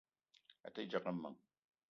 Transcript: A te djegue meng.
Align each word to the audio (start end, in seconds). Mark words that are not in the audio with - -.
A 0.67 0.69
te 0.73 0.81
djegue 0.87 1.13
meng. 1.21 1.39